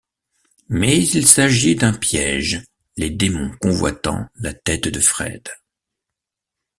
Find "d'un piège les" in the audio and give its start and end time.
1.75-3.11